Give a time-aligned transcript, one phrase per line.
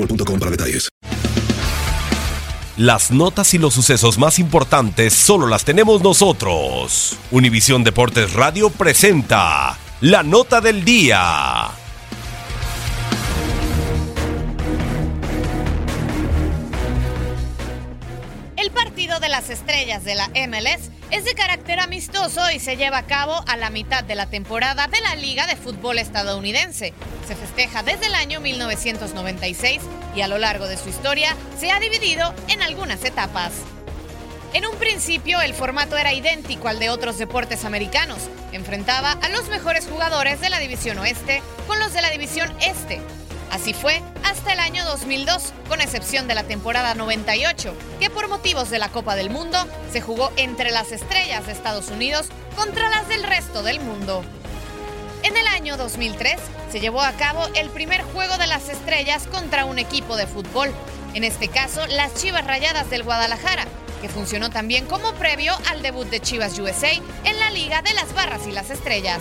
[0.00, 0.88] boostmobile.com para detalles.
[2.76, 7.16] Las notas y los sucesos más importantes solo las tenemos nosotros.
[7.30, 11.68] Univisión Deportes Radio presenta la nota del día.
[18.56, 22.98] El partido de las estrellas de la MLS es de carácter amistoso y se lleva
[22.98, 26.92] a cabo a la mitad de la temporada de la Liga de Fútbol estadounidense.
[27.26, 29.82] Se festeja desde el año 1996
[30.14, 33.52] y a lo largo de su historia se ha dividido en algunas etapas.
[34.52, 38.18] En un principio el formato era idéntico al de otros deportes americanos.
[38.52, 43.00] Enfrentaba a los mejores jugadores de la División Oeste con los de la División Este.
[43.50, 48.70] Así fue hasta el año 2002, con excepción de la temporada 98, que por motivos
[48.70, 49.58] de la Copa del Mundo
[49.92, 54.22] se jugó entre las estrellas de Estados Unidos contra las del resto del mundo.
[55.24, 56.38] En el año 2003
[56.70, 60.72] se llevó a cabo el primer juego de las estrellas contra un equipo de fútbol,
[61.14, 63.66] en este caso las Chivas Rayadas del Guadalajara,
[64.00, 68.14] que funcionó también como previo al debut de Chivas USA en la Liga de las
[68.14, 69.20] Barras y las Estrellas.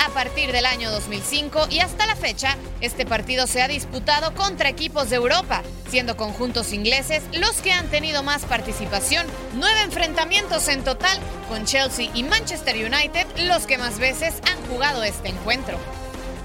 [0.00, 4.70] A partir del año 2005 y hasta la fecha, este partido se ha disputado contra
[4.70, 10.84] equipos de Europa, siendo conjuntos ingleses los que han tenido más participación, nueve enfrentamientos en
[10.84, 11.18] total,
[11.50, 15.76] con Chelsea y Manchester United los que más veces han jugado este encuentro.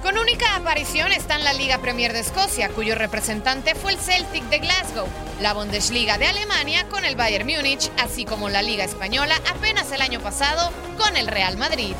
[0.03, 4.43] Con única aparición está en la Liga Premier de Escocia, cuyo representante fue el Celtic
[4.49, 5.07] de Glasgow,
[5.41, 10.01] la Bundesliga de Alemania con el Bayern Múnich, así como la Liga Española apenas el
[10.01, 11.95] año pasado con el Real Madrid.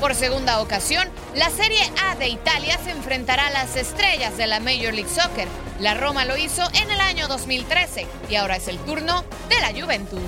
[0.00, 4.60] Por segunda ocasión, la Serie A de Italia se enfrentará a las estrellas de la
[4.60, 5.48] Major League Soccer.
[5.80, 9.80] La Roma lo hizo en el año 2013 y ahora es el turno de la
[9.80, 10.20] Juventus.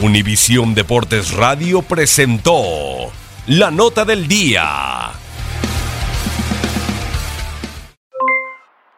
[0.00, 3.12] Univisión Deportes Radio presentó
[3.46, 5.10] la nota del día.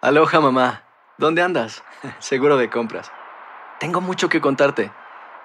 [0.01, 0.85] Aloha mamá,
[1.19, 1.83] ¿dónde andas?
[2.21, 3.11] Seguro de compras.
[3.81, 4.93] Tengo mucho que contarte.